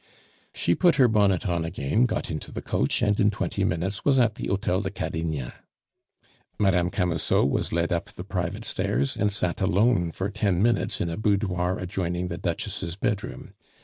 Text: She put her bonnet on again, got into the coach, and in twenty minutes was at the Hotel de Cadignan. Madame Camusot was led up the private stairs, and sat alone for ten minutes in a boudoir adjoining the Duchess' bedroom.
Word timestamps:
She 0.55 0.73
put 0.73 0.95
her 0.95 1.07
bonnet 1.07 1.47
on 1.47 1.63
again, 1.63 2.07
got 2.07 2.31
into 2.31 2.51
the 2.51 2.63
coach, 2.63 3.03
and 3.03 3.19
in 3.19 3.29
twenty 3.29 3.63
minutes 3.63 4.03
was 4.03 4.17
at 4.17 4.33
the 4.33 4.47
Hotel 4.47 4.81
de 4.81 4.89
Cadignan. 4.89 5.51
Madame 6.57 6.89
Camusot 6.89 7.45
was 7.47 7.71
led 7.71 7.93
up 7.93 8.11
the 8.11 8.23
private 8.23 8.65
stairs, 8.65 9.15
and 9.15 9.31
sat 9.31 9.61
alone 9.61 10.11
for 10.11 10.31
ten 10.31 10.59
minutes 10.59 11.01
in 11.01 11.09
a 11.11 11.17
boudoir 11.17 11.77
adjoining 11.77 12.29
the 12.29 12.39
Duchess' 12.39 12.95
bedroom. 12.95 13.53